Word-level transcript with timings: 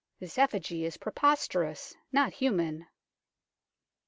This 0.19 0.39
effigy 0.39 0.83
is 0.83 0.97
preposterous, 0.97 1.93
not 2.11 2.33
human. 2.33 2.87